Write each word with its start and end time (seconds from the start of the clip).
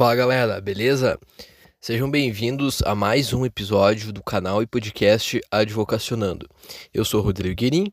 Fala 0.00 0.16
galera, 0.16 0.60
beleza? 0.62 1.20
Sejam 1.78 2.10
bem-vindos 2.10 2.80
a 2.86 2.94
mais 2.94 3.34
um 3.34 3.44
episódio 3.44 4.14
do 4.14 4.22
canal 4.22 4.62
e 4.62 4.66
podcast 4.66 5.38
Advocacionando. 5.50 6.48
Eu 6.94 7.04
sou 7.04 7.20
Rodrigo 7.20 7.54
Guerin 7.54 7.92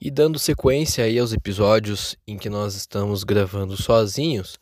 e 0.00 0.10
dando 0.10 0.38
sequência 0.38 1.04
aí 1.04 1.18
aos 1.18 1.30
episódios 1.34 2.16
em 2.26 2.38
que 2.38 2.48
nós 2.48 2.74
estamos 2.74 3.22
gravando 3.22 3.76
sozinhos, 3.76 4.58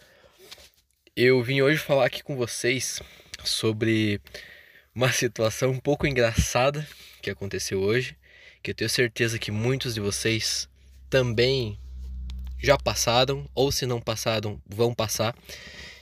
eu 1.14 1.40
vim 1.44 1.62
hoje 1.62 1.78
falar 1.78 2.06
aqui 2.06 2.24
com 2.24 2.36
vocês 2.36 3.00
sobre 3.44 4.20
uma 4.92 5.12
situação 5.12 5.70
um 5.70 5.78
pouco 5.78 6.08
engraçada 6.08 6.84
que 7.22 7.30
aconteceu 7.30 7.80
hoje, 7.80 8.16
que 8.64 8.72
eu 8.72 8.74
tenho 8.74 8.90
certeza 8.90 9.38
que 9.38 9.52
muitos 9.52 9.94
de 9.94 10.00
vocês 10.00 10.68
também 11.08 11.78
já 12.58 12.76
passaram 12.76 13.48
ou 13.54 13.70
se 13.70 13.86
não 13.86 14.00
passaram, 14.00 14.60
vão 14.68 14.92
passar 14.92 15.36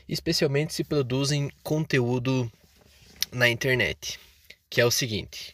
especialmente 0.08 0.74
se 0.74 0.82
produzem 0.82 1.50
conteúdo 1.62 2.50
na 3.30 3.48
internet, 3.48 4.18
que 4.70 4.80
é 4.80 4.84
o 4.84 4.90
seguinte: 4.90 5.52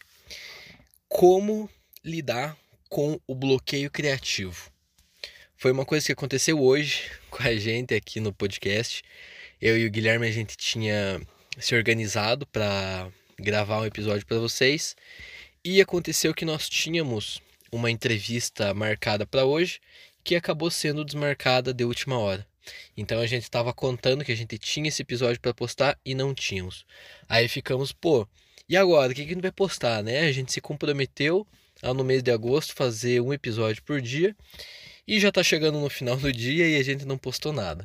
como 1.09 1.69
lidar 2.03 2.57
com 2.89 3.19
o 3.27 3.35
bloqueio 3.35 3.89
criativo. 3.89 4.71
Foi 5.57 5.71
uma 5.71 5.85
coisa 5.85 6.05
que 6.05 6.11
aconteceu 6.11 6.61
hoje 6.61 7.09
com 7.29 7.43
a 7.43 7.55
gente 7.55 7.93
aqui 7.93 8.19
no 8.19 8.33
podcast. 8.33 9.03
Eu 9.61 9.77
e 9.77 9.85
o 9.85 9.91
Guilherme 9.91 10.27
a 10.27 10.31
gente 10.31 10.55
tinha 10.55 11.21
se 11.57 11.75
organizado 11.75 12.45
para 12.47 13.09
gravar 13.37 13.79
um 13.79 13.85
episódio 13.85 14.25
para 14.25 14.37
vocês 14.37 14.95
e 15.63 15.81
aconteceu 15.81 16.33
que 16.33 16.45
nós 16.45 16.69
tínhamos 16.69 17.41
uma 17.71 17.89
entrevista 17.89 18.73
marcada 18.73 19.25
para 19.25 19.45
hoje 19.45 19.79
que 20.23 20.35
acabou 20.35 20.69
sendo 20.69 21.03
desmarcada 21.03 21.73
de 21.73 21.83
última 21.83 22.17
hora. 22.17 22.45
Então 22.95 23.19
a 23.19 23.27
gente 23.27 23.43
estava 23.43 23.73
contando 23.73 24.23
que 24.23 24.31
a 24.31 24.35
gente 24.35 24.57
tinha 24.57 24.87
esse 24.87 25.01
episódio 25.01 25.39
para 25.39 25.53
postar 25.53 25.99
e 26.05 26.15
não 26.15 26.33
tínhamos. 26.33 26.85
Aí 27.27 27.47
ficamos, 27.47 27.91
pô, 27.91 28.27
e 28.67 28.75
agora? 28.75 29.11
O 29.11 29.15
que, 29.15 29.23
que 29.23 29.31
a 29.31 29.33
gente 29.33 29.41
vai 29.41 29.51
postar, 29.51 30.03
né? 30.03 30.21
A 30.21 30.31
gente 30.31 30.51
se 30.51 30.59
comprometeu 30.59 31.45
a 31.81 31.93
no 31.93 32.03
mês 32.03 32.23
de 32.23 32.31
agosto 32.31 32.73
fazer 32.73 33.21
um 33.21 33.33
episódio 33.33 33.83
por 33.83 34.01
dia 34.01 34.35
e 35.07 35.19
já 35.19 35.29
está 35.29 35.43
chegando 35.43 35.79
no 35.79 35.89
final 35.89 36.17
do 36.17 36.31
dia 36.33 36.67
e 36.67 36.77
a 36.77 36.83
gente 36.83 37.05
não 37.05 37.17
postou 37.17 37.53
nada. 37.53 37.83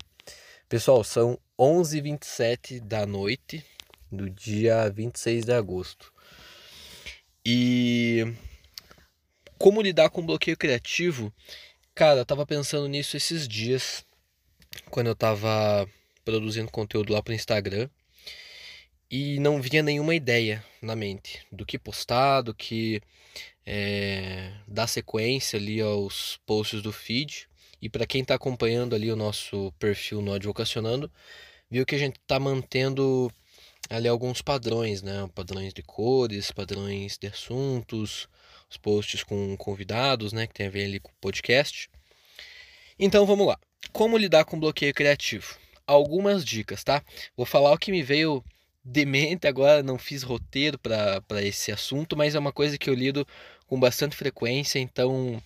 Pessoal, 0.68 1.04
são 1.04 1.38
11h27 1.58 2.80
da 2.80 3.04
noite 3.04 3.64
do 4.10 4.30
dia 4.30 4.88
26 4.88 5.44
de 5.44 5.52
agosto. 5.52 6.12
E 7.44 8.24
como 9.58 9.82
lidar 9.82 10.08
com 10.08 10.24
bloqueio 10.24 10.56
criativo? 10.56 11.32
Cara, 11.94 12.20
eu 12.20 12.24
tava 12.24 12.46
pensando 12.46 12.88
nisso 12.88 13.16
esses 13.16 13.46
dias 13.46 14.04
quando 14.90 15.08
eu 15.08 15.12
estava 15.12 15.88
produzindo 16.24 16.70
conteúdo 16.70 17.12
lá 17.12 17.22
para 17.22 17.32
o 17.32 17.34
Instagram 17.34 17.88
e 19.10 19.40
não 19.40 19.60
vinha 19.60 19.82
nenhuma 19.82 20.14
ideia 20.14 20.64
na 20.80 20.94
mente 20.94 21.44
do 21.50 21.66
que 21.66 21.78
postar, 21.78 22.42
do 22.42 22.54
que 22.54 23.02
é, 23.66 24.52
dar 24.68 24.86
sequência 24.86 25.58
ali 25.58 25.80
aos 25.80 26.38
posts 26.46 26.82
do 26.82 26.92
feed. 26.92 27.48
E 27.82 27.88
para 27.88 28.06
quem 28.06 28.22
está 28.22 28.34
acompanhando 28.34 28.94
ali 28.94 29.10
o 29.10 29.16
nosso 29.16 29.72
perfil 29.78 30.20
no 30.20 30.32
Advocacionando, 30.32 31.10
viu 31.70 31.86
que 31.86 31.94
a 31.94 31.98
gente 31.98 32.18
está 32.20 32.38
mantendo 32.38 33.32
ali 33.88 34.06
alguns 34.06 34.42
padrões, 34.42 35.02
né? 35.02 35.28
Padrões 35.34 35.72
de 35.72 35.82
cores, 35.82 36.52
padrões 36.52 37.18
de 37.18 37.26
assuntos, 37.26 38.28
os 38.68 38.76
posts 38.76 39.24
com 39.24 39.56
convidados, 39.56 40.32
né? 40.32 40.46
Que 40.46 40.54
tem 40.54 40.66
a 40.66 40.70
ver 40.70 40.84
ali 40.84 41.00
com 41.00 41.10
o 41.10 41.20
podcast. 41.20 41.88
Então 42.98 43.24
vamos 43.26 43.46
lá. 43.46 43.58
Como 43.92 44.16
lidar 44.16 44.44
com 44.44 44.60
bloqueio 44.60 44.94
criativo? 44.94 45.56
Algumas 45.86 46.44
dicas, 46.44 46.84
tá? 46.84 47.02
Vou 47.36 47.46
falar 47.46 47.72
o 47.72 47.78
que 47.78 47.90
me 47.90 48.02
veio 48.02 48.44
de 48.84 49.04
mente 49.04 49.46
agora, 49.46 49.82
não 49.82 49.98
fiz 49.98 50.22
roteiro 50.22 50.78
para 50.78 51.42
esse 51.42 51.70
assunto, 51.70 52.16
mas 52.16 52.34
é 52.34 52.38
uma 52.38 52.52
coisa 52.52 52.78
que 52.78 52.88
eu 52.88 52.94
lido 52.94 53.26
com 53.66 53.78
bastante 53.78 54.16
frequência, 54.16 54.78
então 54.78 55.42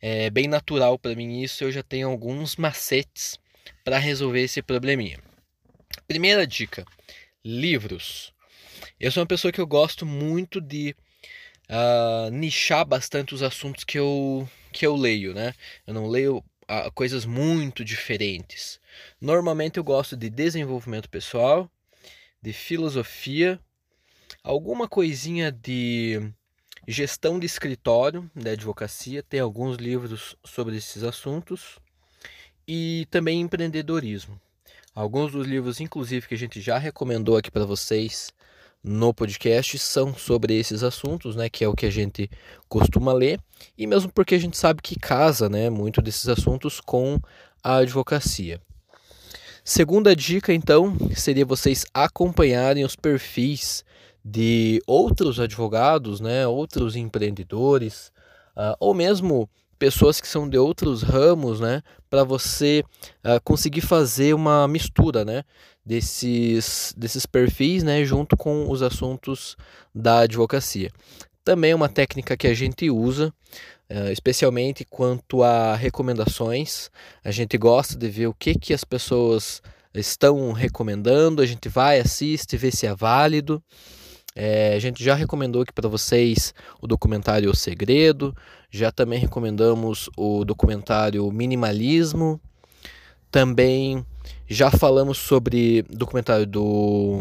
é 0.00 0.28
bem 0.30 0.48
natural 0.48 0.98
para 0.98 1.14
mim 1.14 1.42
isso. 1.42 1.64
Eu 1.64 1.72
já 1.72 1.82
tenho 1.82 2.08
alguns 2.08 2.56
macetes 2.56 3.38
para 3.84 3.98
resolver 3.98 4.42
esse 4.42 4.60
probleminha. 4.62 5.18
Primeira 6.06 6.46
dica: 6.46 6.84
livros. 7.44 8.32
Eu 8.98 9.10
sou 9.10 9.22
uma 9.22 9.26
pessoa 9.26 9.52
que 9.52 9.60
eu 9.60 9.66
gosto 9.66 10.04
muito 10.04 10.60
de 10.60 10.94
uh, 11.68 12.30
nichar 12.30 12.84
bastante 12.84 13.34
os 13.34 13.42
assuntos 13.42 13.84
que 13.84 13.98
eu, 13.98 14.48
que 14.72 14.86
eu 14.86 14.94
leio, 14.94 15.34
né? 15.34 15.54
Eu 15.86 15.94
não 15.94 16.06
leio 16.06 16.44
a 16.66 16.90
coisas 16.90 17.24
muito 17.24 17.84
diferentes. 17.84 18.80
Normalmente 19.20 19.78
eu 19.78 19.84
gosto 19.84 20.16
de 20.16 20.30
desenvolvimento 20.30 21.08
pessoal, 21.08 21.70
de 22.40 22.52
filosofia, 22.52 23.58
alguma 24.42 24.88
coisinha 24.88 25.50
de 25.50 26.20
gestão 26.86 27.38
de 27.38 27.46
escritório, 27.46 28.30
da 28.34 28.50
advocacia, 28.50 29.22
tem 29.22 29.40
alguns 29.40 29.76
livros 29.76 30.36
sobre 30.44 30.76
esses 30.76 31.02
assuntos 31.02 31.78
e 32.68 33.06
também 33.10 33.40
empreendedorismo. 33.40 34.40
Alguns 34.94 35.32
dos 35.32 35.46
livros, 35.46 35.80
inclusive, 35.80 36.28
que 36.28 36.34
a 36.34 36.38
gente 36.38 36.60
já 36.60 36.78
recomendou 36.78 37.36
aqui 37.36 37.50
para 37.50 37.64
vocês 37.64 38.32
no 38.84 39.14
podcast 39.14 39.78
são 39.78 40.14
sobre 40.14 40.54
esses 40.58 40.82
assuntos, 40.82 41.34
né, 41.34 41.48
que 41.48 41.64
é 41.64 41.68
o 41.68 41.74
que 41.74 41.86
a 41.86 41.90
gente 41.90 42.30
costuma 42.68 43.14
ler, 43.14 43.40
e 43.78 43.86
mesmo 43.86 44.12
porque 44.12 44.34
a 44.34 44.38
gente 44.38 44.58
sabe 44.58 44.82
que 44.82 44.98
casa, 44.98 45.48
né, 45.48 45.70
muito 45.70 46.02
desses 46.02 46.28
assuntos 46.28 46.82
com 46.82 47.18
a 47.62 47.76
advocacia. 47.76 48.60
Segunda 49.64 50.14
dica, 50.14 50.52
então, 50.52 50.94
seria 51.16 51.46
vocês 51.46 51.86
acompanharem 51.94 52.84
os 52.84 52.94
perfis 52.94 53.82
de 54.22 54.82
outros 54.86 55.40
advogados, 55.40 56.20
né, 56.20 56.46
outros 56.46 56.94
empreendedores, 56.94 58.12
uh, 58.54 58.76
ou 58.78 58.92
mesmo 58.92 59.48
pessoas 59.74 60.20
que 60.20 60.28
são 60.28 60.48
de 60.48 60.58
outros 60.58 61.02
ramos, 61.02 61.60
né, 61.60 61.82
para 62.08 62.24
você 62.24 62.84
uh, 63.24 63.40
conseguir 63.42 63.80
fazer 63.80 64.34
uma 64.34 64.66
mistura, 64.68 65.24
né, 65.24 65.42
desses, 65.84 66.94
desses 66.96 67.26
perfis 67.26 67.82
né, 67.82 68.04
junto 68.04 68.36
com 68.36 68.70
os 68.70 68.82
assuntos 68.82 69.56
da 69.94 70.20
advocacia. 70.20 70.90
Também 71.44 71.72
é 71.72 71.74
uma 71.74 71.88
técnica 71.88 72.36
que 72.36 72.46
a 72.46 72.54
gente 72.54 72.88
usa, 72.90 73.32
uh, 73.90 74.10
especialmente 74.10 74.84
quanto 74.84 75.42
a 75.42 75.74
recomendações. 75.74 76.90
A 77.22 77.30
gente 77.30 77.58
gosta 77.58 77.96
de 77.96 78.08
ver 78.08 78.28
o 78.28 78.34
que, 78.34 78.54
que 78.54 78.72
as 78.72 78.84
pessoas 78.84 79.60
estão 79.94 80.52
recomendando, 80.52 81.42
a 81.42 81.46
gente 81.46 81.68
vai, 81.68 82.00
assiste, 82.00 82.56
vê 82.56 82.70
se 82.70 82.86
é 82.86 82.94
válido. 82.94 83.62
É, 84.36 84.74
a 84.74 84.78
gente 84.80 85.02
já 85.02 85.14
recomendou 85.14 85.62
aqui 85.62 85.72
para 85.72 85.88
vocês 85.88 86.52
o 86.82 86.88
documentário 86.88 87.48
O 87.48 87.54
Segredo, 87.54 88.34
já 88.74 88.90
também 88.90 89.20
recomendamos 89.20 90.10
o 90.16 90.44
documentário 90.44 91.30
Minimalismo, 91.30 92.40
também 93.30 94.04
já 94.48 94.68
falamos 94.68 95.16
sobre 95.16 95.82
documentário 95.88 96.44
do 96.44 97.20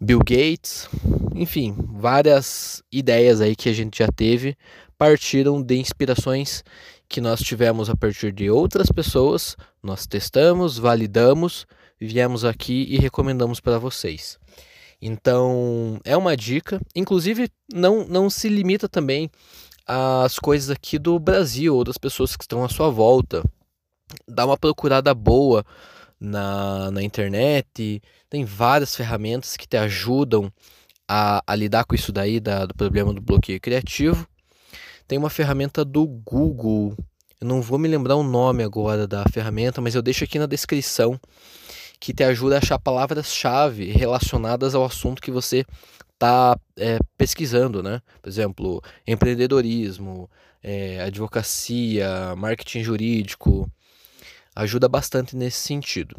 Bill 0.00 0.20
Gates, 0.20 0.88
enfim, 1.34 1.74
várias 1.76 2.84
ideias 2.92 3.40
aí 3.40 3.56
que 3.56 3.68
a 3.68 3.72
gente 3.72 3.98
já 3.98 4.06
teve 4.06 4.56
partiram 4.96 5.60
de 5.60 5.76
inspirações 5.76 6.62
que 7.08 7.20
nós 7.20 7.40
tivemos 7.40 7.90
a 7.90 7.96
partir 7.96 8.30
de 8.30 8.48
outras 8.48 8.92
pessoas, 8.92 9.56
nós 9.82 10.06
testamos, 10.06 10.78
validamos, 10.78 11.66
viemos 12.00 12.44
aqui 12.44 12.86
e 12.88 12.96
recomendamos 12.96 13.58
para 13.58 13.76
vocês. 13.76 14.38
Então, 15.02 16.00
é 16.04 16.16
uma 16.16 16.36
dica, 16.36 16.80
inclusive 16.94 17.50
não 17.74 18.06
não 18.06 18.30
se 18.30 18.48
limita 18.48 18.88
também 18.88 19.28
às 19.86 20.38
coisas 20.38 20.70
aqui 20.70 20.98
do 20.98 21.18
Brasil 21.18 21.76
ou 21.76 21.84
das 21.84 21.98
pessoas 21.98 22.36
que 22.36 22.44
estão 22.44 22.64
à 22.64 22.68
sua 22.68 22.90
volta 22.90 23.42
dá 24.26 24.44
uma 24.44 24.56
procurada 24.56 25.12
boa 25.14 25.64
na, 26.20 26.90
na 26.90 27.02
internet. 27.02 28.02
Tem 28.28 28.44
várias 28.44 28.94
ferramentas 28.94 29.56
que 29.56 29.66
te 29.66 29.76
ajudam 29.76 30.52
a, 31.08 31.42
a 31.46 31.54
lidar 31.54 31.84
com 31.84 31.94
isso 31.94 32.12
daí, 32.12 32.40
da, 32.40 32.66
do 32.66 32.74
problema 32.74 33.12
do 33.12 33.20
bloqueio 33.20 33.60
criativo. 33.60 34.26
Tem 35.06 35.18
uma 35.18 35.30
ferramenta 35.30 35.84
do 35.84 36.04
Google, 36.04 36.96
eu 37.40 37.46
não 37.46 37.62
vou 37.62 37.78
me 37.78 37.86
lembrar 37.86 38.16
o 38.16 38.24
nome 38.24 38.64
agora 38.64 39.06
da 39.06 39.24
ferramenta, 39.32 39.80
mas 39.80 39.94
eu 39.94 40.02
deixo 40.02 40.24
aqui 40.24 40.38
na 40.38 40.46
descrição 40.46 41.20
que 42.00 42.12
te 42.12 42.24
ajuda 42.24 42.56
a 42.56 42.58
achar 42.58 42.78
palavras-chave 42.78 43.92
relacionadas 43.92 44.74
ao 44.74 44.84
assunto 44.84 45.22
que 45.22 45.30
você 45.30 45.64
está 46.16 46.58
é, 46.76 46.98
pesquisando, 47.16 47.82
né? 47.82 48.00
Por 48.20 48.28
exemplo, 48.28 48.82
empreendedorismo, 49.06 50.28
é, 50.62 51.00
advocacia, 51.02 52.34
marketing 52.36 52.82
jurídico, 52.82 53.70
ajuda 54.54 54.88
bastante 54.88 55.36
nesse 55.36 55.58
sentido. 55.58 56.16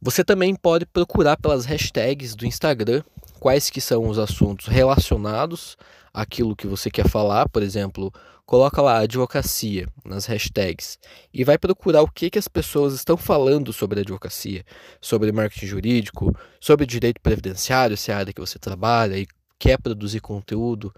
Você 0.00 0.24
também 0.24 0.54
pode 0.54 0.86
procurar 0.86 1.36
pelas 1.36 1.64
hashtags 1.64 2.34
do 2.34 2.46
Instagram 2.46 3.02
quais 3.46 3.70
que 3.70 3.80
são 3.80 4.08
os 4.08 4.18
assuntos 4.18 4.66
relacionados 4.66 5.76
àquilo 6.12 6.56
que 6.56 6.66
você 6.66 6.90
quer 6.90 7.08
falar, 7.08 7.48
por 7.48 7.62
exemplo, 7.62 8.12
coloca 8.44 8.82
lá 8.82 8.98
advocacia 8.98 9.86
nas 10.04 10.26
hashtags 10.26 10.98
e 11.32 11.44
vai 11.44 11.56
procurar 11.56 12.02
o 12.02 12.10
que, 12.10 12.28
que 12.28 12.40
as 12.40 12.48
pessoas 12.48 12.92
estão 12.92 13.16
falando 13.16 13.72
sobre 13.72 14.00
advocacia, 14.00 14.64
sobre 15.00 15.30
marketing 15.30 15.66
jurídico, 15.66 16.36
sobre 16.60 16.84
direito 16.86 17.20
previdenciário, 17.20 17.96
se 17.96 18.10
é 18.10 18.14
a 18.14 18.18
área 18.18 18.32
que 18.32 18.40
você 18.40 18.58
trabalha 18.58 19.16
e 19.16 19.28
quer 19.60 19.78
produzir 19.78 20.18
conteúdo 20.18 20.92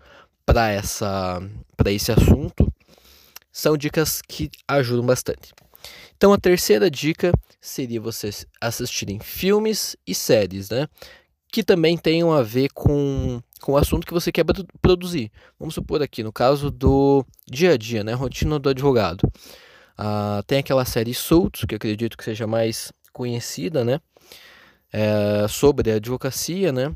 para 0.47 0.71
essa 0.71 1.43
para 1.77 1.93
esse 1.93 2.11
assunto, 2.11 2.67
são 3.53 3.77
dicas 3.77 4.23
que 4.27 4.51
ajudam 4.67 5.05
bastante. 5.05 5.53
Então 6.17 6.33
a 6.33 6.39
terceira 6.39 6.91
dica 6.91 7.31
seria 7.61 8.01
vocês 8.01 8.47
assistirem 8.59 9.21
filmes 9.21 9.99
e 10.07 10.15
séries, 10.15 10.71
né? 10.71 10.89
Que 11.51 11.63
também 11.63 11.97
tenham 11.97 12.33
a 12.33 12.43
ver 12.43 12.69
com, 12.75 13.41
com 13.61 13.73
o 13.73 13.77
assunto 13.77 14.07
que 14.07 14.13
você 14.13 14.31
quer 14.31 14.45
produzir. 14.81 15.31
Vamos 15.59 15.75
supor 15.75 16.03
aqui, 16.03 16.23
no 16.23 16.33
caso 16.33 16.71
do 16.71 17.25
dia 17.51 17.73
a 17.73 17.77
dia, 17.77 18.05
né? 18.05 18.13
Rotina 18.13 18.59
do 18.59 18.69
advogado. 18.69 19.31
Ah, 19.97 20.43
tem 20.47 20.59
aquela 20.59 20.85
série 20.85 21.15
Soltos, 21.15 21.65
que 21.65 21.75
eu 21.75 21.77
acredito 21.77 22.17
que 22.17 22.25
seja 22.25 22.47
mais 22.47 22.93
conhecida, 23.13 23.85
né? 23.85 24.01
É, 24.93 25.47
sobre 25.49 25.91
a 25.91 25.97
advocacia, 25.97 26.71
né? 26.71 26.95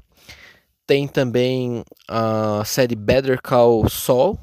Tem 0.87 1.09
também 1.09 1.85
a 2.09 2.63
série 2.65 2.95
Better 2.95 3.41
Call 3.41 3.89
Saul, 3.89 4.39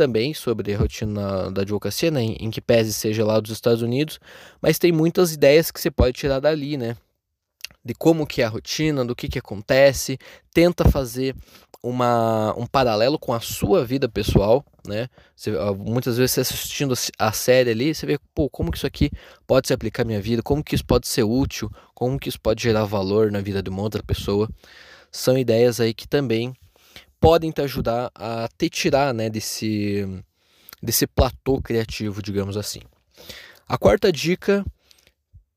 também 0.00 0.32
sobre 0.32 0.72
a 0.72 0.78
rotina 0.78 1.50
da 1.50 1.60
advocacia, 1.60 2.10
né, 2.10 2.22
em, 2.22 2.50
que 2.50 2.60
pese 2.60 2.92
seja 2.92 3.22
lá 3.22 3.38
dos 3.38 3.50
Estados 3.50 3.82
Unidos, 3.82 4.18
mas 4.60 4.78
tem 4.78 4.90
muitas 4.92 5.34
ideias 5.34 5.70
que 5.70 5.78
você 5.78 5.90
pode 5.90 6.14
tirar 6.14 6.40
dali, 6.40 6.78
né, 6.78 6.96
de 7.84 7.94
como 7.94 8.26
que 8.26 8.42
é 8.42 8.44
a 8.44 8.48
rotina, 8.48 9.04
do 9.04 9.16
que 9.16 9.28
que 9.28 9.38
acontece, 9.38 10.18
tenta 10.52 10.88
fazer 10.88 11.34
uma, 11.82 12.54
um 12.58 12.66
paralelo 12.66 13.18
com 13.18 13.32
a 13.32 13.40
sua 13.40 13.84
vida 13.84 14.08
pessoal, 14.08 14.64
né? 14.86 15.08
Você, 15.34 15.52
muitas 15.78 16.18
vezes 16.18 16.32
você 16.32 16.40
assistindo 16.42 16.94
a 17.18 17.32
série 17.32 17.70
ali, 17.70 17.94
você 17.94 18.04
vê, 18.04 18.18
pô, 18.34 18.50
como 18.50 18.70
que 18.70 18.76
isso 18.76 18.86
aqui 18.86 19.10
pode 19.46 19.68
se 19.68 19.72
aplicar 19.72 20.02
à 20.02 20.04
minha 20.04 20.20
vida, 20.20 20.42
como 20.42 20.62
que 20.62 20.74
isso 20.74 20.84
pode 20.84 21.08
ser 21.08 21.22
útil, 21.22 21.70
como 21.94 22.18
que 22.18 22.28
isso 22.28 22.40
pode 22.40 22.62
gerar 22.62 22.84
valor 22.84 23.32
na 23.32 23.40
vida 23.40 23.62
de 23.62 23.70
uma 23.70 23.82
outra 23.82 24.02
pessoa. 24.02 24.48
São 25.10 25.38
ideias 25.38 25.80
aí 25.80 25.94
que 25.94 26.06
também 26.06 26.54
podem 27.18 27.50
te 27.50 27.62
ajudar 27.62 28.10
a 28.14 28.48
te 28.58 28.68
tirar 28.68 29.14
né, 29.14 29.30
desse, 29.30 30.06
desse 30.82 31.06
platô 31.06 31.60
criativo, 31.62 32.22
digamos 32.22 32.56
assim. 32.56 32.80
A 33.66 33.78
quarta 33.78 34.12
dica, 34.12 34.64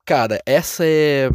cara, 0.04 0.40
essa 0.44 0.84
é 0.84 1.30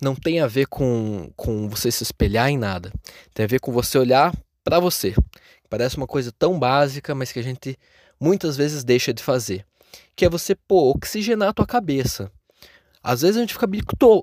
não 0.00 0.14
tem 0.14 0.40
a 0.40 0.46
ver 0.46 0.66
com, 0.66 1.30
com 1.36 1.68
você 1.68 1.90
se 1.90 2.02
espelhar 2.02 2.48
em 2.48 2.58
nada. 2.58 2.92
Tem 3.32 3.44
a 3.44 3.48
ver 3.48 3.60
com 3.60 3.72
você 3.72 3.96
olhar 3.96 4.34
para 4.62 4.78
você. 4.78 5.14
Parece 5.70 5.96
uma 5.96 6.06
coisa 6.06 6.30
tão 6.30 6.58
básica, 6.58 7.14
mas 7.14 7.32
que 7.32 7.38
a 7.38 7.42
gente 7.42 7.78
muitas 8.20 8.56
vezes 8.56 8.84
deixa 8.84 9.14
de 9.14 9.22
fazer. 9.22 9.64
Que 10.14 10.26
é 10.26 10.28
você, 10.28 10.54
pô, 10.54 10.90
oxigenar 10.90 11.48
a 11.48 11.52
tua 11.52 11.66
cabeça. 11.66 12.30
Às 13.06 13.20
vezes 13.20 13.36
a 13.36 13.40
gente 13.40 13.52
fica 13.52 13.66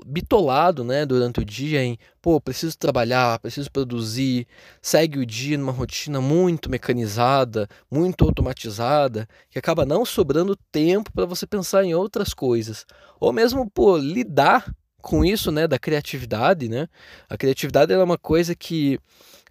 bitolado, 0.08 0.84
né, 0.84 1.06
durante 1.06 1.40
o 1.40 1.46
dia 1.46 1.84
em, 1.84 2.00
pô, 2.20 2.42
preciso 2.42 2.76
trabalhar, 2.76 3.38
preciso 3.38 3.72
produzir, 3.72 4.48
segue 4.82 5.20
o 5.20 5.26
dia 5.26 5.56
numa 5.56 5.72
rotina 5.72 6.20
muito 6.20 6.68
mecanizada, 6.68 7.68
muito 7.92 8.26
automatizada, 8.26 9.28
que 9.52 9.60
acaba 9.60 9.86
não 9.86 10.04
sobrando 10.04 10.58
tempo 10.72 11.12
para 11.14 11.28
você 11.28 11.46
pensar 11.46 11.84
em 11.84 11.94
outras 11.94 12.34
coisas. 12.34 12.84
Ou 13.20 13.32
mesmo, 13.32 13.70
pô, 13.70 13.98
lidar 13.98 14.74
com 15.00 15.24
isso, 15.24 15.52
né, 15.52 15.68
da 15.68 15.78
criatividade, 15.78 16.68
né? 16.68 16.88
A 17.30 17.38
criatividade 17.38 17.94
é 17.94 18.04
uma 18.04 18.18
coisa 18.18 18.56
que 18.56 19.00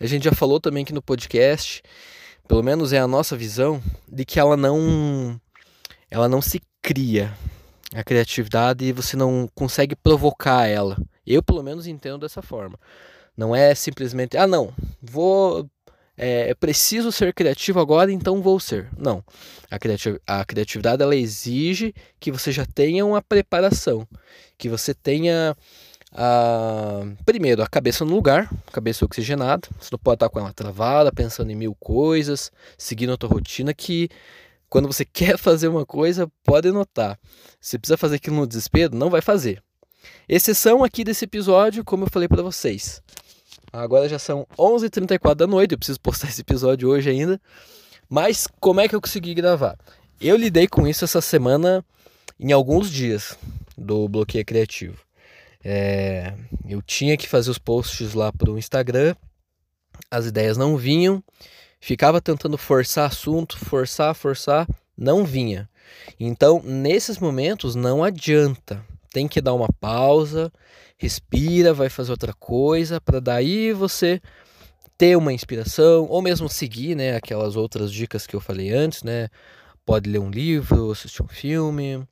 a 0.01 0.07
gente 0.07 0.25
já 0.25 0.33
falou 0.33 0.59
também 0.59 0.83
aqui 0.83 0.93
no 0.93 1.03
podcast, 1.03 1.83
pelo 2.49 2.65
menos 2.65 2.93
é 2.93 2.99
a 2.99 3.07
nossa 3.07 3.37
visão, 3.37 3.81
de 4.11 4.25
que 4.25 4.41
ela 4.41 4.57
não 4.57 5.41
ela 6.11 6.29
não 6.29 6.43
se 6.43 6.61
cria, 6.83 7.33
a 7.95 8.05
criatividade 8.05 8.85
e 8.85 8.93
você 8.93 9.17
não 9.17 9.49
consegue 9.55 9.97
provocar 9.97 10.67
ela. 10.67 10.97
Eu, 11.27 11.43
pelo 11.43 11.63
menos, 11.63 11.87
entendo 11.87 12.19
dessa 12.19 12.43
forma. 12.43 12.79
Não 13.37 13.55
é 13.55 13.75
simplesmente, 13.75 14.37
ah, 14.37 14.47
não, 14.47 14.73
vou. 15.01 15.69
É, 16.23 16.53
preciso 16.53 17.11
ser 17.11 17.33
criativo 17.33 17.81
agora, 17.81 18.13
então 18.13 18.43
vou 18.43 18.61
ser. 18.61 18.89
Não. 18.99 19.25
A, 19.71 19.79
criativ 19.79 20.17
a 20.27 20.45
criatividade 20.45 21.03
ela 21.03 21.17
exige 21.17 21.95
que 22.19 22.31
você 22.31 22.53
já 22.53 22.67
tenha 22.67 23.07
uma 23.07 23.23
preparação, 23.23 24.07
que 24.59 24.69
você 24.69 24.93
tenha. 24.93 25.57
A, 26.13 27.07
primeiro, 27.25 27.63
a 27.63 27.67
cabeça 27.67 28.05
no 28.05 28.15
lugar, 28.15 28.51
cabeça 28.71 29.05
oxigenada. 29.05 29.67
Você 29.81 29.89
não 29.93 29.99
pode 29.99 30.17
estar 30.17 30.29
com 30.29 30.39
ela 30.39 30.53
travada, 30.53 31.11
pensando 31.11 31.51
em 31.51 31.57
mil 31.57 31.75
coisas, 31.77 32.53
seguindo 32.77 33.13
a 33.15 33.17
tua 33.17 33.31
rotina, 33.31 33.73
que 33.73 34.11
quando 34.71 34.87
você 34.87 35.05
quer 35.05 35.37
fazer 35.37 35.69
uma 35.69 35.85
coisa, 35.85 36.31
pode 36.45 36.71
notar. 36.71 37.19
Se 37.61 37.79
precisa 37.79 37.99
fazer 37.99 38.17
aquilo 38.17 38.37
no 38.37 38.47
desespero, 38.47 38.97
não 38.97 39.11
vai 39.11 39.21
fazer. 39.21 39.63
Exceção 40.29 40.83
aqui 40.83 41.05
desse 41.05 41.25
episódio, 41.27 41.85
como 41.85 42.05
eu 42.05 42.11
falei 42.11 42.29
para 42.29 42.43
vocês. 42.43 43.03
Agora 43.73 44.09
já 44.09 44.19
são 44.19 44.47
11h34 44.57 45.35
da 45.35 45.47
noite, 45.47 45.73
eu 45.73 45.79
preciso 45.79 46.01
postar 46.01 46.29
esse 46.29 46.41
episódio 46.41 46.89
hoje 46.89 47.11
ainda. 47.11 47.41
Mas 48.09 48.47
como 48.59 48.81
é 48.81 48.89
que 48.89 48.95
eu 48.95 49.01
consegui 49.01 49.35
gravar? 49.35 49.77
Eu 50.21 50.37
lidei 50.37 50.67
com 50.67 50.87
isso 50.87 51.05
essa 51.05 51.21
semana 51.21 51.85
em 52.39 52.53
alguns 52.53 52.91
dias 52.91 53.37
do 53.77 54.09
bloqueio 54.09 54.45
criativo. 54.45 54.99
É, 55.63 56.35
eu 56.67 56.81
tinha 56.81 57.17
que 57.17 57.29
fazer 57.29 57.51
os 57.51 57.59
posts 57.59 58.15
lá 58.15 58.33
para 58.33 58.51
o 58.51 58.59
Instagram, 58.59 59.15
as 60.11 60.27
ideias 60.27 60.57
não 60.57 60.77
vinham, 60.77 61.23
ficava 61.81 62.21
tentando 62.21 62.59
forçar 62.59 63.07
assunto, 63.07 63.59
forçar, 63.59 64.15
forçar, 64.15 64.69
não 64.97 65.25
vinha. 65.25 65.69
Então, 66.19 66.63
nesses 66.63 67.19
momentos, 67.19 67.75
não 67.75 68.05
adianta. 68.05 68.85
Tem 69.13 69.27
que 69.27 69.41
dar 69.41 69.55
uma 69.55 69.69
pausa, 69.81 70.53
respira, 70.97 71.75
vai 71.75 71.89
fazer 71.89 72.13
outra 72.13 72.33
coisa, 72.33 73.01
para 73.01 73.19
daí 73.19 73.73
você 73.73 74.21
ter 74.97 75.17
uma 75.17 75.33
inspiração, 75.33 76.07
ou 76.09 76.21
mesmo 76.21 76.49
seguir 76.49 76.95
né, 76.95 77.17
aquelas 77.17 77.57
outras 77.57 77.91
dicas 77.91 78.27
que 78.27 78.37
eu 78.37 78.41
falei 78.41 78.71
antes, 78.71 79.03
né? 79.03 79.29
Pode 79.85 80.11
ler 80.11 80.19
um 80.19 80.31
livro, 80.31 80.93
assistir 80.93 81.23
um 81.23 81.29
filme. 81.29 82.07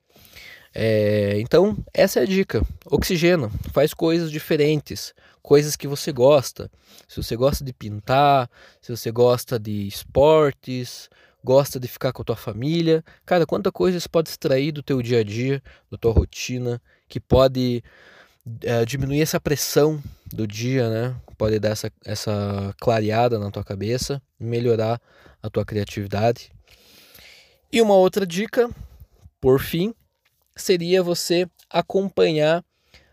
É, 0.81 1.41
então, 1.41 1.77
essa 1.93 2.21
é 2.21 2.23
a 2.23 2.27
dica. 2.27 2.63
Oxigena, 2.87 3.51
faz 3.73 3.93
coisas 3.93 4.31
diferentes 4.31 5.13
coisas 5.49 5.77
que 5.77 5.89
você 5.89 6.13
gosta. 6.13 6.71
Se 7.09 7.23
você 7.23 7.35
gosta 7.35 7.65
de 7.65 7.73
pintar, 7.73 8.51
se 8.83 8.95
você 8.95 9.11
gosta 9.11 9.59
de 9.59 9.89
esportes, 9.89 11.09
gosta 11.43 11.81
de 11.81 11.89
ficar 11.89 12.13
com 12.13 12.21
a 12.21 12.25
tua 12.25 12.37
família, 12.37 13.03
cara, 13.25 13.47
quanta 13.47 13.73
coisa 13.73 13.97
isso 13.97 14.11
pode 14.11 14.29
extrair 14.29 14.73
do 14.73 14.83
teu 14.83 15.01
dia 15.01 15.21
a 15.21 15.25
dia, 15.25 15.63
da 15.91 15.97
tua 15.97 16.13
rotina, 16.13 16.83
que 17.09 17.19
pode 17.19 17.83
é, 18.63 18.85
diminuir 18.85 19.23
essa 19.23 19.41
pressão 19.41 20.03
do 20.27 20.47
dia, 20.47 20.91
né? 20.91 21.17
Pode 21.39 21.59
dar 21.59 21.71
essa, 21.71 21.91
essa 22.05 22.75
clareada 22.79 23.39
na 23.39 23.51
tua 23.51 23.65
cabeça, 23.65 24.21
melhorar 24.39 25.01
a 25.43 25.49
tua 25.49 25.65
criatividade. 25.65 26.53
E 27.73 27.81
uma 27.81 27.95
outra 27.95 28.27
dica, 28.27 28.69
por 29.41 29.61
fim, 29.61 29.95
seria 30.63 31.03
você 31.03 31.49
acompanhar 31.71 32.65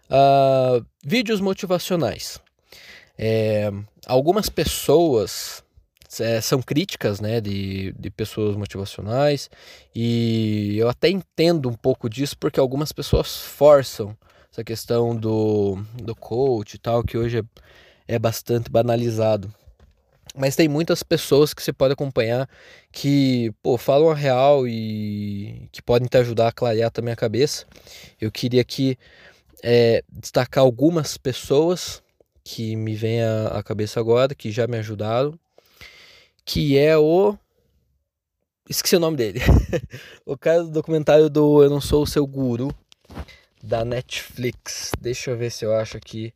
uh, 0.10 0.86
vídeos 1.04 1.42
motivacionais. 1.42 2.40
É, 3.18 3.72
algumas 4.06 4.50
pessoas 4.50 5.64
é, 6.20 6.42
são 6.42 6.62
críticas 6.62 7.20
né, 7.20 7.40
de, 7.42 7.94
de 7.94 8.10
pessoas 8.10 8.56
motivacionais 8.56 9.50
e 9.94 10.76
eu 10.78 10.90
até 10.90 11.10
entendo 11.10 11.70
um 11.70 11.74
pouco 11.74 12.10
disso 12.10 12.38
porque 12.38 12.60
algumas 12.60 12.92
pessoas 12.92 13.38
forçam 13.38 14.16
essa 14.52 14.64
questão 14.64 15.16
do, 15.16 15.78
do 16.02 16.16
coach 16.16 16.76
e 16.76 16.78
tal, 16.78 17.04
que 17.04 17.18
hoje 17.18 17.40
é, 17.40 18.16
é 18.16 18.20
bastante 18.20 18.70
banalizado. 18.70 19.54
Mas 20.38 20.56
tem 20.56 20.68
muitas 20.68 21.02
pessoas 21.02 21.54
que 21.54 21.64
você 21.64 21.72
pode 21.72 21.94
acompanhar 21.94 22.50
que, 22.92 23.54
pô, 23.64 23.78
falam 23.78 24.10
a 24.10 24.16
real 24.16 24.68
e 24.68 25.70
que 25.72 25.82
podem 25.82 26.08
te 26.08 26.18
ajudar 26.18 26.50
a 26.50 26.52
clarear 26.52 26.92
também 26.92 27.14
a 27.14 27.18
cabeça. 27.18 27.66
Eu 28.20 28.32
queria 28.32 28.64
que 28.64 28.98
é, 29.64 30.04
destacar 30.12 30.64
algumas 30.64 31.18
pessoas 31.18 32.04
que 32.44 32.76
me 32.76 32.96
vêm 32.96 33.24
à, 33.24 33.64
cabeça 33.64 34.00
agora, 34.00 34.36
que 34.36 34.52
já 34.52 34.68
me 34.68 34.78
ajudaram, 34.78 35.38
que 36.46 36.78
é 36.78 36.98
o. 36.98 37.36
Esqueci 38.70 38.96
o 38.96 39.00
nome 39.00 39.18
dele. 39.18 39.40
o 40.26 40.38
cara 40.38 40.64
do 40.64 40.70
documentário 40.70 41.30
do 41.30 41.64
Eu 41.64 41.70
Não 41.70 41.82
Sou 41.82 42.04
o 42.04 42.08
Seu 42.08 42.26
Guru, 42.28 42.76
da 43.64 43.84
Netflix. 43.86 44.92
Deixa 45.00 45.32
eu 45.32 45.38
ver 45.38 45.52
se 45.52 45.66
eu 45.66 45.74
acho 45.74 45.98
aqui 45.98 46.34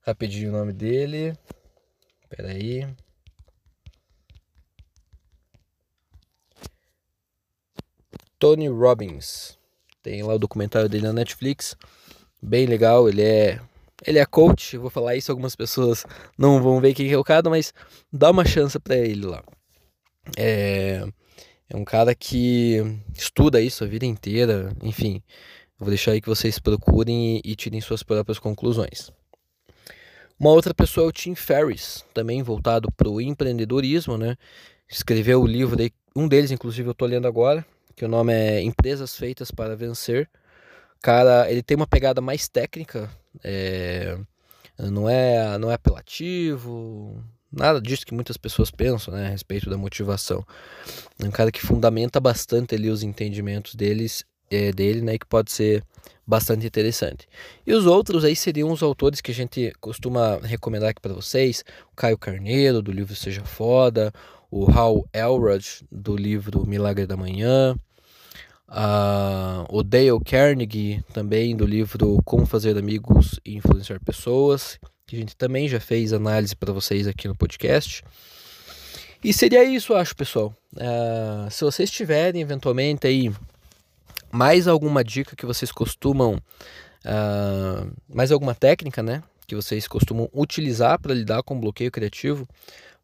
rapidinho 0.00 0.50
o 0.50 0.56
nome 0.56 0.72
dele. 0.72 1.34
Pera 2.30 2.50
aí. 2.50 2.86
Tony 8.38 8.68
Robbins. 8.68 9.58
Tem 10.02 10.22
lá 10.22 10.34
o 10.34 10.38
documentário 10.38 10.88
dele 10.88 11.06
na 11.06 11.12
Netflix 11.12 11.76
bem 12.42 12.66
legal. 12.66 13.08
Ele 13.08 13.22
é 13.22 13.60
ele 14.04 14.18
é 14.18 14.26
coach, 14.26 14.74
eu 14.74 14.82
vou 14.82 14.90
falar 14.90 15.16
isso, 15.16 15.32
algumas 15.32 15.56
pessoas 15.56 16.04
não 16.36 16.62
vão 16.62 16.80
ver 16.80 16.94
quem 16.94 17.10
é 17.10 17.16
o 17.16 17.24
cara, 17.24 17.48
mas 17.48 17.72
dá 18.12 18.30
uma 18.30 18.44
chance 18.44 18.78
para 18.78 18.96
ele 18.96 19.24
lá. 19.24 19.42
É, 20.36 21.02
é 21.68 21.76
um 21.76 21.84
cara 21.84 22.14
que 22.14 22.82
estuda 23.14 23.60
isso 23.60 23.84
a 23.84 23.86
vida 23.86 24.04
inteira, 24.04 24.74
enfim. 24.82 25.22
Vou 25.78 25.88
deixar 25.88 26.12
aí 26.12 26.20
que 26.20 26.28
vocês 26.28 26.58
procurem 26.58 27.38
e, 27.38 27.52
e 27.52 27.56
tirem 27.56 27.80
suas 27.80 28.02
próprias 28.02 28.38
conclusões. 28.38 29.10
Uma 30.38 30.50
outra 30.50 30.74
pessoa 30.74 31.06
é 31.06 31.08
o 31.08 31.12
Tim 31.12 31.34
Ferriss, 31.34 32.04
também 32.12 32.42
voltado 32.42 32.92
para 32.92 33.08
o 33.08 33.20
empreendedorismo, 33.20 34.18
né? 34.18 34.36
Escreveu 34.88 35.40
o 35.40 35.46
livro, 35.46 35.76
um 36.14 36.28
deles 36.28 36.50
inclusive 36.50 36.88
eu 36.88 36.92
estou 36.92 37.08
lendo 37.08 37.26
agora, 37.26 37.64
que 37.96 38.04
o 38.04 38.08
nome 38.08 38.32
é 38.32 38.60
Empresas 38.60 39.16
Feitas 39.16 39.50
para 39.50 39.74
Vencer. 39.74 40.28
Cara, 41.02 41.50
ele 41.50 41.62
tem 41.62 41.76
uma 41.76 41.86
pegada 41.86 42.20
mais 42.20 42.46
técnica, 42.46 43.10
é, 43.42 44.18
não 44.78 45.08
é 45.08 45.56
não 45.56 45.70
é 45.70 45.74
apelativo, 45.74 47.22
nada 47.50 47.80
disso 47.80 48.04
que 48.04 48.12
muitas 48.12 48.36
pessoas 48.36 48.70
pensam, 48.70 49.14
né, 49.14 49.26
a 49.26 49.30
respeito 49.30 49.70
da 49.70 49.78
motivação. 49.78 50.44
É 51.18 51.24
um 51.24 51.30
cara 51.30 51.50
que 51.50 51.60
fundamenta 51.60 52.20
bastante 52.20 52.74
ali 52.74 52.90
os 52.90 53.02
entendimentos 53.02 53.74
deles, 53.74 54.24
é, 54.50 54.72
dele, 54.72 55.00
né, 55.00 55.16
que 55.16 55.26
pode 55.26 55.50
ser 55.50 55.82
bastante 56.26 56.66
interessante. 56.66 57.26
E 57.66 57.72
os 57.72 57.86
outros 57.86 58.24
aí 58.24 58.36
seriam 58.36 58.70
os 58.70 58.82
autores 58.82 59.22
que 59.22 59.30
a 59.30 59.34
gente 59.34 59.72
costuma 59.80 60.38
recomendar 60.42 60.90
aqui 60.90 61.00
para 61.00 61.14
vocês: 61.14 61.64
o 61.92 61.96
Caio 61.96 62.18
Carneiro, 62.18 62.82
do 62.82 62.92
livro 62.92 63.14
Seja 63.14 63.44
Foda, 63.44 64.12
o 64.50 64.70
Hal 64.70 65.08
Elrod, 65.12 65.64
do 65.90 66.16
livro 66.16 66.66
Milagre 66.66 67.06
da 67.06 67.16
Manhã, 67.16 67.76
o 69.68 69.82
Dale 69.82 70.20
Carnegie, 70.24 71.02
também 71.12 71.56
do 71.56 71.64
livro 71.64 72.20
Como 72.24 72.46
Fazer 72.46 72.76
Amigos 72.76 73.38
e 73.44 73.56
Influenciar 73.56 74.00
Pessoas, 74.00 74.78
que 75.06 75.16
a 75.16 75.18
gente 75.18 75.36
também 75.36 75.68
já 75.68 75.78
fez 75.78 76.12
análise 76.12 76.54
para 76.54 76.72
vocês 76.72 77.06
aqui 77.06 77.28
no 77.28 77.36
podcast. 77.36 78.02
E 79.22 79.32
seria 79.32 79.64
isso, 79.64 79.94
acho, 79.94 80.14
pessoal. 80.14 80.54
Uh, 80.74 81.50
se 81.50 81.64
vocês 81.64 81.90
tiverem 81.90 82.42
eventualmente 82.42 83.06
aí 83.06 83.32
mais 84.30 84.68
alguma 84.68 85.02
dica 85.02 85.34
que 85.34 85.46
vocês 85.46 85.72
costumam, 85.72 86.34
uh, 86.34 87.92
mais 88.08 88.30
alguma 88.30 88.54
técnica, 88.54 89.02
né, 89.02 89.22
que 89.46 89.54
vocês 89.54 89.86
costumam 89.88 90.28
utilizar 90.32 91.00
para 91.00 91.14
lidar 91.14 91.42
com 91.42 91.58
bloqueio 91.58 91.90
criativo, 91.90 92.46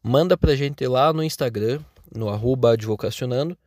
manda 0.01 0.37
para 0.37 0.51
a 0.51 0.55
gente 0.55 0.85
lá 0.85 1.11
no 1.13 1.23
Instagram, 1.23 1.79
no 2.13 2.29
arroba 2.29 2.73
advocacionando, 2.73 3.57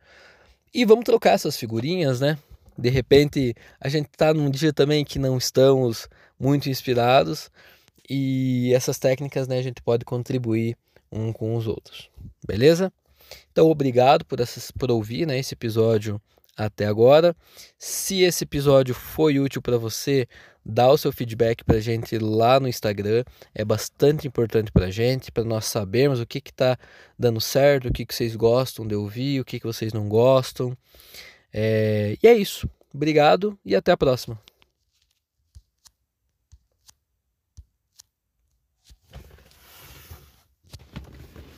e 0.73 0.85
vamos 0.85 1.05
trocar 1.05 1.31
essas 1.31 1.57
figurinhas, 1.57 2.19
né? 2.19 2.37
De 2.77 2.89
repente 2.89 3.55
a 3.79 3.89
gente 3.89 4.07
está 4.07 4.33
num 4.33 4.49
dia 4.49 4.71
também 4.71 5.03
que 5.03 5.17
não 5.17 5.37
estamos 5.37 6.07
muito 6.39 6.69
inspirados 6.69 7.49
e 8.09 8.71
essas 8.73 8.97
técnicas, 8.97 9.47
né, 9.47 9.57
a 9.57 9.61
gente 9.61 9.81
pode 9.81 10.05
contribuir 10.05 10.77
um 11.11 11.33
com 11.33 11.55
os 11.55 11.67
outros, 11.67 12.09
beleza? 12.45 12.91
Então, 13.51 13.69
obrigado 13.69 14.23
por, 14.23 14.39
essas, 14.39 14.71
por 14.71 14.89
ouvir 14.91 15.25
né, 15.25 15.37
esse 15.37 15.53
episódio 15.53 16.21
até 16.57 16.85
agora. 16.85 17.35
Se 17.77 18.23
esse 18.23 18.43
episódio 18.43 18.95
foi 18.95 19.39
útil 19.39 19.61
para 19.61 19.77
você, 19.77 20.27
dá 20.65 20.91
o 20.91 20.97
seu 20.97 21.11
feedback 21.11 21.63
para 21.63 21.77
a 21.77 21.79
gente 21.79 22.17
lá 22.17 22.59
no 22.59 22.67
Instagram. 22.67 23.23
É 23.53 23.63
bastante 23.63 24.27
importante 24.27 24.71
para 24.71 24.87
a 24.87 24.91
gente, 24.91 25.31
para 25.31 25.43
nós 25.43 25.65
sabermos 25.65 26.19
o 26.19 26.25
que 26.25 26.39
está 26.39 26.77
dando 27.17 27.39
certo, 27.39 27.87
o 27.87 27.93
que, 27.93 28.05
que 28.05 28.13
vocês 28.13 28.35
gostam 28.35 28.85
de 28.85 28.95
ouvir, 28.95 29.39
o 29.39 29.45
que, 29.45 29.59
que 29.59 29.67
vocês 29.67 29.93
não 29.93 30.09
gostam. 30.09 30.75
É... 31.53 32.17
E 32.21 32.27
é 32.27 32.33
isso. 32.33 32.69
Obrigado 32.93 33.57
e 33.63 33.75
até 33.75 33.91
a 33.91 33.97
próxima. 33.97 34.39